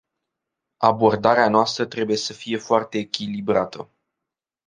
[0.79, 3.89] Abordarea noastră trebuie să fie foarte echilibrată.